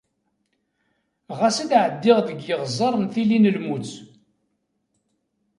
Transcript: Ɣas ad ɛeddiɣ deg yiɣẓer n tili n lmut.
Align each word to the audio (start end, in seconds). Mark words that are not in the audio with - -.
Ɣas 1.37 1.57
ad 1.63 1.71
ɛeddiɣ 1.83 2.17
deg 2.27 2.39
yiɣẓer 2.47 2.93
n 2.97 3.05
tili 3.13 3.37
n 3.39 3.51
lmut. 3.55 3.91